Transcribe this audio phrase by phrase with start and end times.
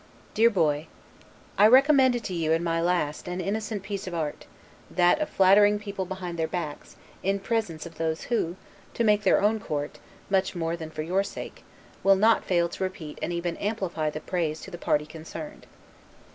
[0.33, 0.87] DEAR BOY:
[1.59, 4.47] I recommended to you, in my last, an innocent piece of art;
[4.89, 8.55] that of flattering people behind their backs, in presence of those who,
[8.95, 11.63] to make their own court, much more than for your sake,
[12.01, 15.67] will not fail to repeat and even amplify the praise to the party concerned.